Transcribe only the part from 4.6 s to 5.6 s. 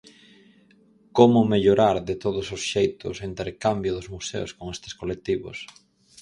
estes colectivos?